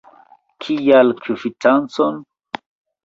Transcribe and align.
Kial 0.65 1.13
kvitancon? 1.21 2.19